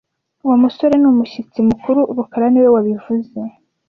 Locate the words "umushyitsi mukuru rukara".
1.13-2.45